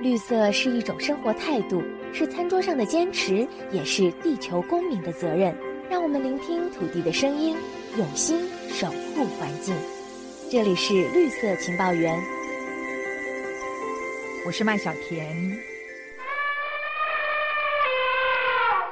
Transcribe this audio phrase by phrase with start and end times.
[0.00, 5.56] 绿色是一种生活态度，是餐桌上的坚持，也是地球公民的责任。
[5.88, 7.56] 让我们聆听土地的声音，
[7.96, 9.74] 用心守护环境。
[10.50, 12.18] 这里是绿色情报员，
[14.44, 15.56] 我是麦小甜。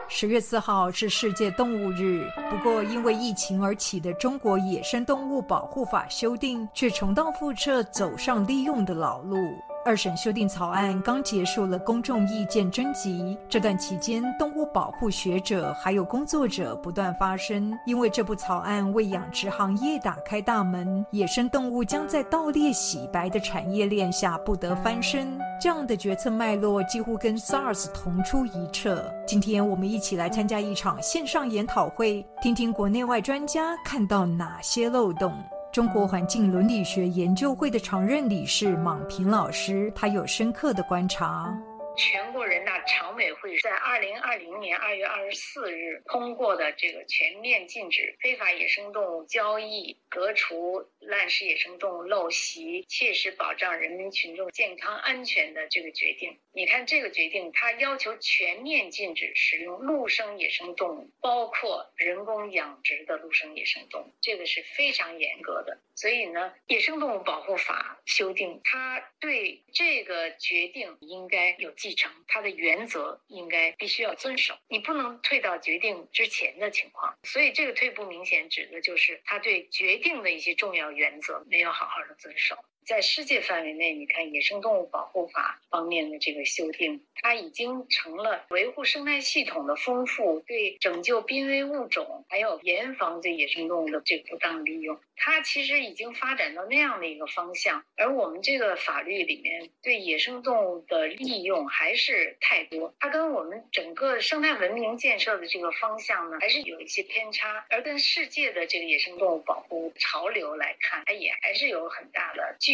[0.09, 9.37] 十月四号是世界动物日，不过因为疫情而起的中国野生动物保护法修订，却重蹈覆辙，走上利用的老路。
[9.85, 25.37] 二审修订草案刚结束了公众意见征集，这段期间，动物保护学者还有工作者不断发声，因为这部草案为养殖行业打开大门，野生动物将在盗猎洗白的产业链下不得翻身。
[25.61, 29.13] 这样的决策脉络几乎跟 SARS 同出一辙。
[29.27, 35.33] 今天我们一起来参加一场线上研讨会，听听国内外专家看到哪些漏洞。
[35.73, 41.51] 中国环境伦理学研究会的常任理事莽平老师，他有深刻的观察。
[41.97, 65.79] 全国人大常委会在二零二零年二月二十四日通过的这个全面禁止非法野生动物交易、革除滥食野生动物陋习、切实保障人民群众健康安全的这个决定，你看这个决定，它要求全面禁止使用陆生野生动物，包括人工养殖的陆生野生动物，这个是非常严格的。
[65.95, 71.71] 所以呢，野生动物保护法修订，它对这个决定应该有。
[71.83, 77.19] 继承它的原则应该必须要遵守，你不能退到决定之前的情况。
[77.25, 82.57] 所以这个退步明显指的就是他对决定的一些重要原则没有好好的遵守。
[82.85, 95.01] 在世界范围内，你看《野生动物保护法》方面的这个修订，它已经成了维护生态系统的丰富、对拯救濒危物种，还有严防对野生动物的这个不当利用。
[95.17, 107.65] 它其实已经发展到那样的一个方向，而我们这个法律里面对野生动物的利用还是太多，它跟我们整个生态文明建设的这个方向呢，还是有一些偏差。
[107.71, 112.72] 而跟世界的这个野生动物保护潮流来看，它也还是有很大的距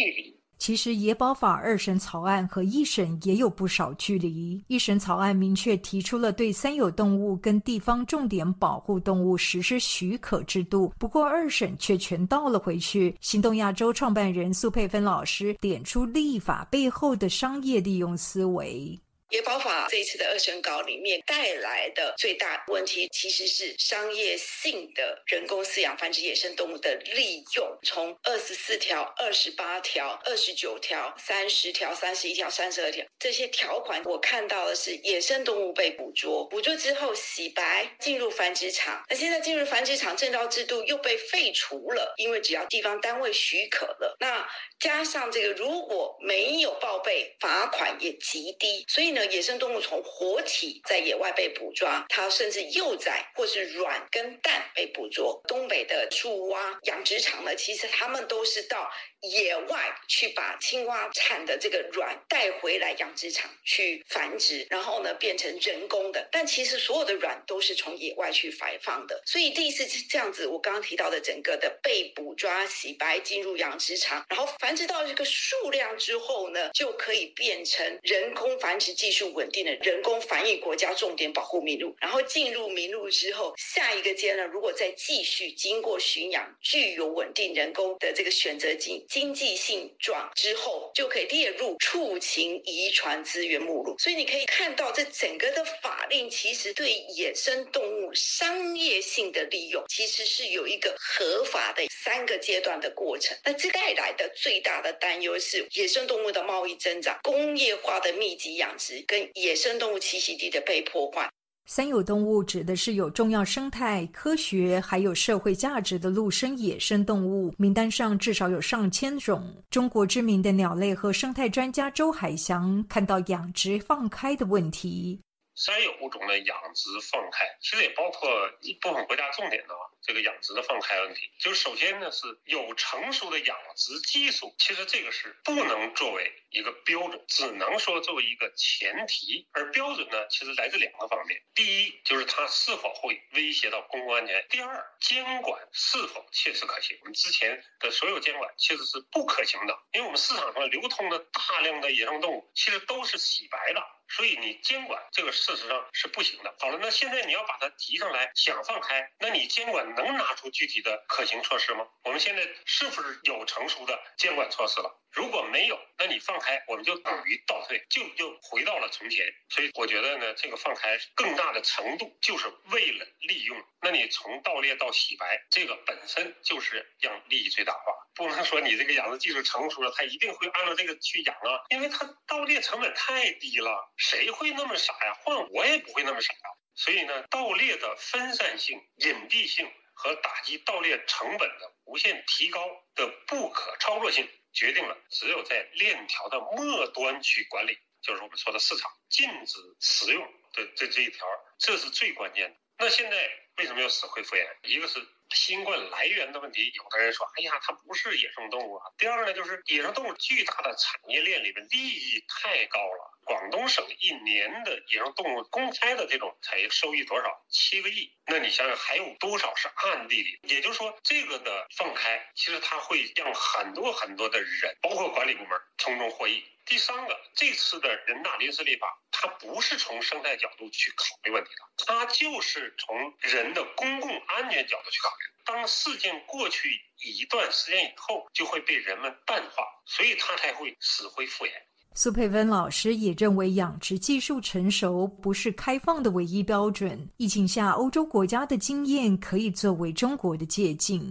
[0.57, 4.61] 其实野保法二审草案和一审也有不少距离。
[4.67, 13.15] 一审草案明确提出了对三有动物跟地方重点保护动物实施许可制度，不过二审却全倒了回去。
[13.21, 18.99] 行动亚洲创办人苏佩芬老师点出立法背后的商业利用思维。
[19.29, 27.77] 野保法这一次的二审稿里面带来的最大问题，其实是商业性的人工饲养繁殖野生动物的利用。
[27.83, 39.05] 从二十四条、二十八条、二十九条、三十条、三十一条、三十二条这些条款，我看到的是野生动物被捕捉，捕捉之后洗白进入繁殖场。
[39.07, 49.18] 那现在进入繁殖场证照制度又被废除了，因为只要地方单位许可了，那加上这个如果没有报备，罚款也极低，所以呢。
[49.25, 55.41] 野生动物从活体在野外被捕抓，它甚至幼崽或是卵跟蛋被捕捉。
[55.47, 58.89] 东北的树蛙养殖场呢，其实他们都是到。
[59.21, 66.27] 野外去把青蛙产的这个卵带回来养殖场去繁殖，然后呢变成人工的。
[66.31, 69.21] 但其实所有的卵都是从野外去排放的。
[69.25, 81.95] 所以第一次是这样子，我刚刚提到的整个的被捕抓、洗白进入养殖场，然后繁殖到这个数量之后呢，就可以变成人工繁殖技术稳定的人工繁育国家重点保护名录。
[81.99, 93.97] 然后进入名录之后，下一个阶段如果再继续经过驯养，具有稳定人工的这个选择基经济性状之后，就可以列入畜禽遗传资源目录。
[93.97, 103.35] 所以你可以看到，这整个的法令其实对野生动物商业性的利用，其实是有一个合法的三个阶段的过程。
[103.43, 111.27] 那这带来的最大的担忧是，野生动物的贸易增长、工业化的密集养殖跟野生动物栖息地的被破坏。
[111.71, 119.43] 三有动物指的是有重要生态、科学还有社会价值的陆生野生动物，名单上至少有上千种。
[119.69, 125.21] 中国知名的鸟类和生态专家周海翔看到养殖放开的问题。
[125.59, 131.29] 三有物种的养殖放开，其实也包括一部分国家重点的这个养殖的放开问题。
[131.37, 139.49] 就是首先呢，是有成熟的养殖技术，其实这个是不能作为一个标准，只能说作为一个前提。
[139.51, 146.97] 而标准呢，其实来自两个方面：第一，就是它是否会威胁到公共安全；第二，监管是否切实可行。
[147.01, 153.98] 我们之前的所有监管其实是不可行的，因为我们市场上流通的大量的野生动物，其实都是洗白的。
[154.09, 156.53] 所以你监管这个事实上是不行的。
[156.59, 161.87] 好了，那现在你要把它提上来，想放开，那你监管能拿出具体的可行措施吗？
[162.03, 164.95] 我们现在是不是有成熟的监管措施了？
[165.11, 169.25] 如果没有，那你放开，我们就等于倒退，就又回到了从前。
[169.49, 173.57] 所以我觉得呢，这个放开更大的程度就是为了利用。
[173.81, 177.93] 那你从盗猎到洗白，这个本身就是让利益最大化。
[178.13, 185.13] 不能说你这个养殖技术成熟了，他一定会按照这个去养啊，因为他盗猎成本太低了，谁会那么傻呀？
[185.23, 186.39] 换我也不会那么傻呀。
[186.73, 192.65] 所以呢，盗猎的分散性、隐蔽性和打击盗猎成本的无限提高
[192.95, 200.23] 的不可操作性，决定了只有在链条的末端去管理，就是我们说的市场禁止食用
[200.53, 201.27] 的这这一条，
[201.59, 202.57] 这是最关键的。
[202.77, 204.47] 那现在为什么要死灰复燃？
[204.63, 205.05] 一个是。
[205.35, 213.18] 新冠来源的问题，有的人说：“哎呀，它不是野生动物啊。”第二个呢，就是野生动物巨大的产业链里面利益太高了。
[213.29, 217.45] 广东省一年的野生动物公开的这种产业收益多少？
[217.47, 218.11] 七个亿。
[218.25, 220.39] 那你想想，还有多少是暗地里？
[220.51, 226.43] 也就是说，这个的放开，其实它会让很多很多的人，包括管理部门从中获益。
[226.65, 235.25] 第三个，这次的人大临时立法，它不是从生态角度去考虑问题的，它就是从人的公共安全角度去考虑。
[235.45, 241.53] 当事件过去一段时间以后，就会被人们淡化，所以它才会死灰复燃。
[241.95, 247.09] 苏佩芬老师也认为，养殖技术成熟不是开放的唯一标准。
[247.17, 251.01] 疫情下，欧洲国家的经验可以作为中国的借鉴。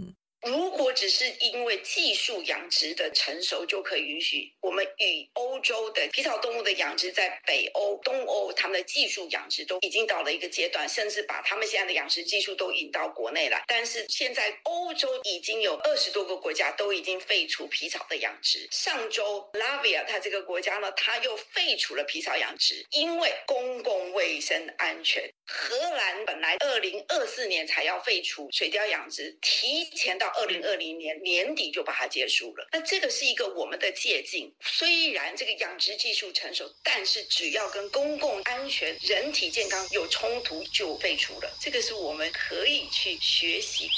[0.47, 13.65] 如果只是因为技术养殖的成熟就可以允许我们与欧洲的皮草动物的养殖，在北欧、东欧，他们的技术养殖都已经到了一个阶段，甚至把他们现在的养殖技术都引到国内来。
[13.67, 18.69] 但是现在欧洲已经有二十多个国家都已经废除皮草的养殖。
[18.71, 25.29] 上周拉维亚它这个国家呢，它又废除了皮草养殖，因为公共卫生安全。
[25.47, 30.28] 荷兰本来二零二四年才要废除水貂养殖，提前到。
[30.37, 32.69] 二零二零年年底就把它结束了。
[32.73, 34.51] 那这个是一个我们的借鉴。
[34.61, 41.51] 虽然这个养殖技术成熟，但是只要跟公共安全、人体健康有冲突，就废除了。
[41.61, 43.89] 这个是我们可以去学习。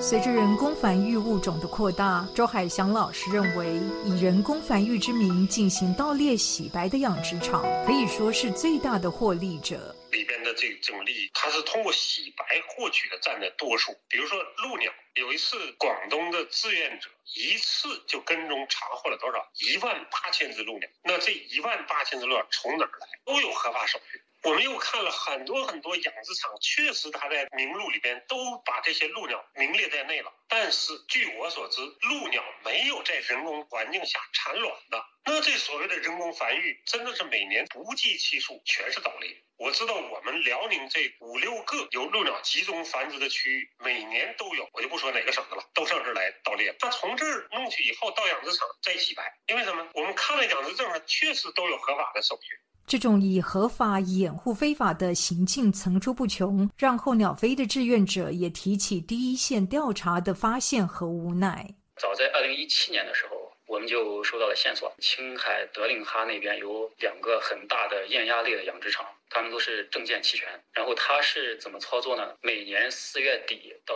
[0.00, 3.66] 随着人工繁育物种的扩大，周海翔老师认为，
[4.04, 9.95] 以人工繁育之名进行盗猎洗白的养殖场，可以说是最大的获利者。
[10.10, 13.96] 里边的这这种利益，它是通过洗白获取的，占的多数。
[14.08, 19.50] 比如说鹭鸟，有一次广东的志愿者一次就跟踪查获了多少？
[19.54, 20.88] 一万八千只鹭鸟。
[21.02, 23.06] 那这一万八千只鹭鸟从哪儿来？
[23.24, 24.22] 都有合法手续。
[24.42, 30.32] 我们又看了很多很多养殖场，确实它在名录里边都把这些鹭鸟名列在内了。
[30.48, 35.04] 但是据我所知，鹭鸟没有在人工环境下产卵的。
[35.24, 39.36] 那这所谓的人工繁育，真的是每年不计其数，全是盗猎。
[39.56, 46.72] 我知道我们辽宁这五六个有鹭鸟集中繁殖的区域，每年都有，我就不说哪个省的了，都上这儿来盗猎。
[46.78, 49.88] 那从这儿弄去以后，到养殖场再洗白，因为什么？
[49.94, 52.60] 我们看了养殖证上，确实都有合法的手续。
[52.86, 61.74] 这种以合法掩护非法的行径层出不穷，让候鸟飞的志愿者也提起第一线调查的发现和无奈。
[61.96, 63.36] 早在二零一七年的时候，
[63.66, 70.46] 我们就收到了线索，青海德令哈那边有两个很大的雁鸭类的养殖场，他们都是证件齐全。
[70.72, 72.34] 然后他是怎么操作呢？
[72.40, 73.94] 每年四月底到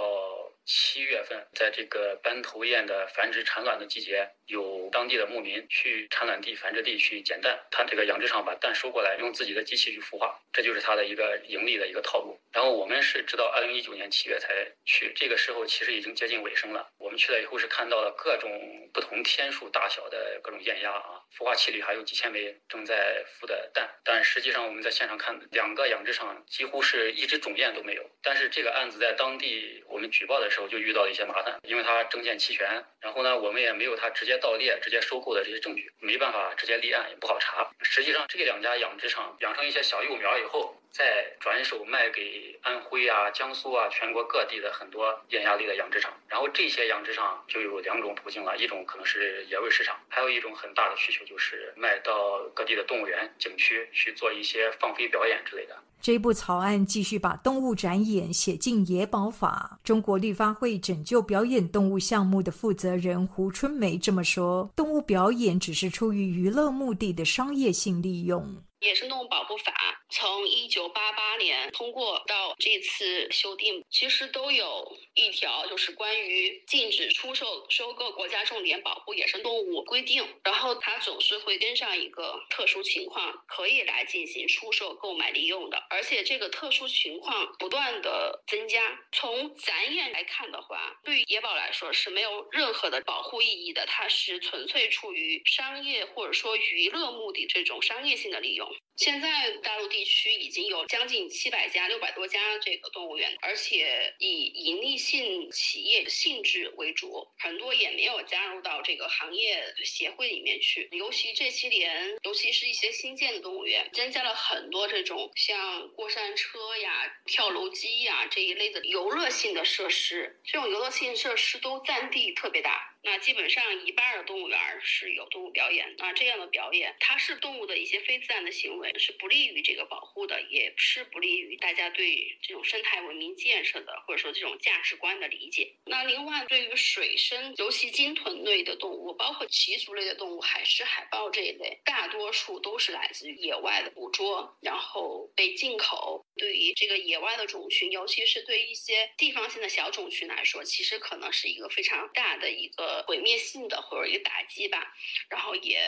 [0.72, 4.30] 七月份，在这个斑头雁的繁殖产卵的季节。
[4.46, 12.36] 有当地的牧民去产卵地、繁殖地去捡蛋，他这个养殖场把蛋收过来，用自己的机器去孵化，这就是他的一个盈利的一个套路。
[12.50, 14.48] 然后我们是直到二零一九年七月才
[14.84, 16.88] 去，这个时候其实已经接近尾声了。
[16.98, 18.50] 我们去了以后是看到了各种
[18.92, 23.88] 不同天数大小的各种雁鸭啊，孵化器里还有几千枚正在孵的蛋。
[24.02, 28.04] 但实际上我们在现场看，两个养殖场几乎是一只种雁都没有。
[28.20, 34.40] 但是这个案子在当地我们举报的时候就遇到了一些麻烦，因为它证件齐全，然后呢我们也没有它直接。
[34.40, 37.70] 盗猎直接收购的这些证据没办法直接立案，也不好查。
[37.82, 46.18] 实际上，这两家养殖场养成一些小幼苗以后，再转手卖给安徽啊、江苏啊、全国各地的很多雁鸭类的养殖场。
[46.26, 55.76] 然后这些养殖场就有两种途径了：一种可能是野味市场，还有一种很大的需求就是卖到各地的动物园、景区去做一些放飞表演之类的。
[56.00, 59.78] 这部草案继续把动物展演写进野保法。
[59.84, 68.42] 中国立法会拯救表演动物项目的负责人胡春梅这么说：“动物表演只是出于娱乐目的的商业性利用。”
[68.80, 69.72] 野生动物保护法
[70.12, 88.98] 从一九八八年通过到这次修订，其实都有一条就是关于禁止出售、收购国家重点保护野生动物规定，然后它总是会跟上一个特殊情况，可以来进行出售、购买、利用的，而且这个特殊情况不断的增加。
[89.12, 98.68] 从咱眼来看的话，对于野保来说是没有任何的保护意义的，它是纯粹出于商业或者说娱乐目的这种商业性的利用。
[98.96, 110.88] 现在大陆地地区已经有将近七百家、六百多家这个动物园，而且以盈利性企业性质为主，很多也没有加入到这个行业协会里面去。
[110.92, 122.89] 尤其这些年，尤其是一些新建的动物园，增加了很多这种像过山车呀、跳楼机呀这一类的游乐性的设施，这种游乐性设施都占地特别大。
[123.02, 135.74] 那基本上一半的动物园是有动物表演，那这样的表演，它是动物的一些非自然的行为，是不利于这个保护的，也是不利于大家对这种生态文明建设的，或者说这种价值观的理解。
[135.86, 146.22] 那另外，对于水生，尤其鲸豚类的动物，包括鳍足类的动物，海狮、海豹这一类，大多数都是来自于野外的捕捉，然后被进口。
[146.36, 152.89] 对于这个野外的种群，尤其是对一些地方性的小种群来说，其实可能是一个非常大的一个。
[153.06, 154.94] 毁灭性的或者一个打击吧，
[155.28, 155.80] 然后也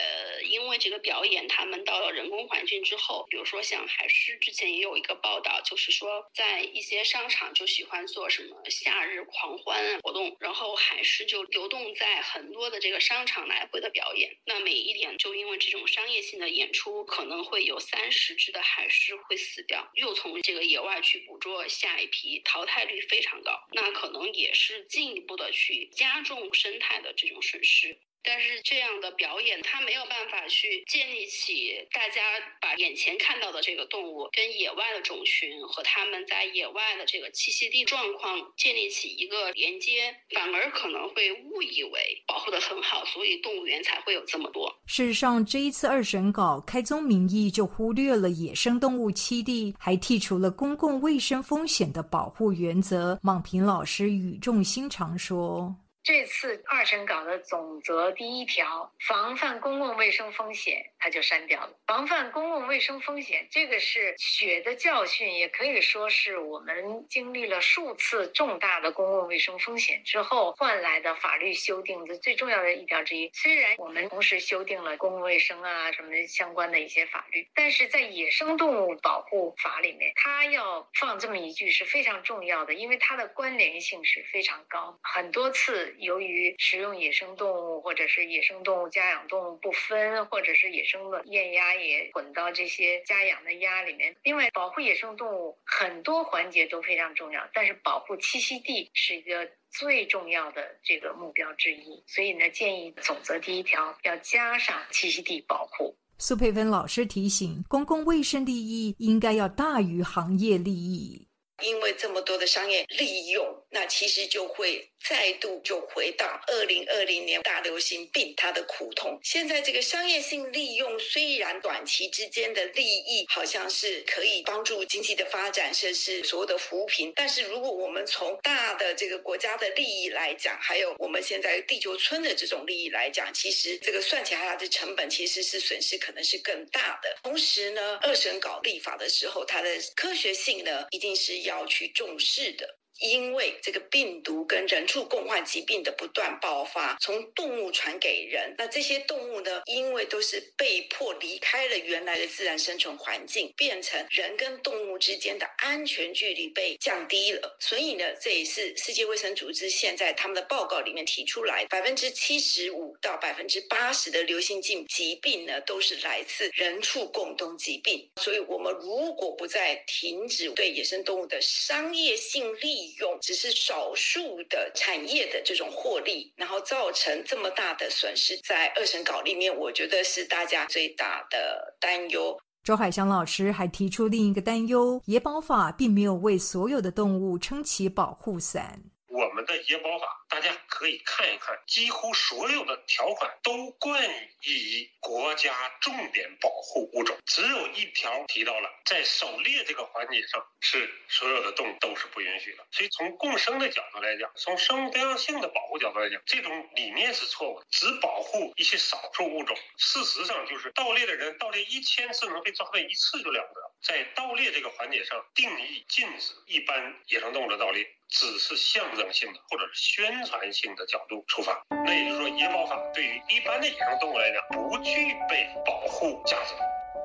[0.49, 26.92] 因为这个表演，他们到了人工环境之后，比如说像海狮之前也有一个报道，就是说在一些商场就喜欢做什么夏日狂欢活动，然后海狮就流动在很多的这个商场来回的表演，那每一年就因为这种商业性的演出，可能会有三十只的海狮会死掉，又从这个野外去捕捉下一批，淘汰率非常高，那可能也是进一步的去加重生态。
[27.01, 32.21] 的这种损失，但是这样的表演，它没有办法去建立起大家
[32.61, 44.73] 把眼前看到的这个动物跟野外的种群和他们在野外的这个栖息地状况建立起一个连接，反而可能会误以为保护的很好，所以动物园才会有这么多。
[44.85, 53.19] 事实上，这一次二审稿开宗明义就忽略了野生动物栖地，还剔除了公共卫生风险的保护原则。
[53.21, 55.75] 莽平老师语重心长说。
[56.03, 61.71] 这次二审稿的总则第一条，防范公共卫生风险，它就删掉了。
[61.87, 73.31] 防范公共卫生风险，这个是血的教训，也可以说是我们经历了数次重大的公共卫生风险之后换来的法律修订的最重要的一条之一。
[73.33, 85.92] 虽然我们同时修订了公共卫生啊什么相关的一些法律，但是在野生动物保护法里面，它要放这么一句是非常重要的，因为它的关联性是非常高，很多次。
[85.99, 94.15] 由于食用野生动物，或者是野生动物家养动物不分，或者是野生的艳鸭也混到这些家养的鸭里面。
[94.23, 102.03] 另外，保护野生动物很多环节都非常重要，但是保护栖息地是一个最重要的这个目标之一。
[102.07, 105.95] 所以呢，建议总则第一条要加上栖息地保护。
[106.19, 111.27] 苏佩芬老师提醒，公共卫生利益应该要大于行业利益。
[111.61, 119.19] 因为这么多的商业利用，那其实就会再度就回到二零二零年大流行病它的苦痛。
[119.23, 137.15] 现在这个商业性利用虽然短期之间的利益好像是可以帮助经济的发展，甚至所有的扶贫，但是如果我们从大的这个国家的利益来讲，还有我们现在地球村的这种利益来讲，其实这个算起来它的成本其实是损失可能是更大的。
[137.23, 141.63] 同时呢，二审搞立法的时候，它的科学性呢一定是要。
[141.65, 142.82] 去重视的。
[142.99, 157.57] 因为这个病毒跟人畜共患疾病的不断爆发，从动物传给人，那这些动物呢，因为都是被迫离开了原来的自然生存环境，变成人跟动物之间的安全距离被降低了。
[157.59, 168.09] 所以呢，这也是世界卫生组织现在他们的报告里面提出来，百分之七十五到百分之八十的流行性疾病呢，都是来自人畜共同疾病。
[168.21, 182.37] 所以，我们如果不再停止对野生动物的商业性利，用只是少数的产业的这种获利，然后造成这么大的损失，在二审稿里面，我觉得是大家最大的担忧。
[182.63, 188.83] 周海翔老师还提出另一个担忧：野保法并没有为所有的动物撑起保护伞。
[189.13, 190.25] 我们的野保法。
[190.27, 194.03] 大家可以看一看，几乎所有的条款都冠
[194.41, 202.65] 以国家重点保护物种，只有一条提到了在狩猎这个环节上是所有的动物都是不允许的。
[202.71, 209.55] 所以从共生的角度来讲，从生物多样性的保护角度来讲，这种理念是错误的，只保护一些少数物种。
[209.77, 216.73] 事实上，就是盗猎的人盗猎一千次能被抓到一次就了不得，在盗猎这个环节上定义禁止一般
[217.09, 221.61] 野生动物的盗猎，只是象征性的或者是宣传性的角度出发。
[221.69, 226.53] 那也就是说，野保法对于一般的野生动物来讲，不具备保护价值。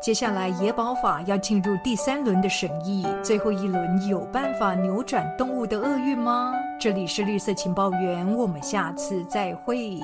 [0.01, 6.55] 接下来，野保法要进入第三轮的审议，最后一轮有办法扭转动物的厄运吗？
[6.81, 9.99] 这里是绿色情报员，我们下次再会。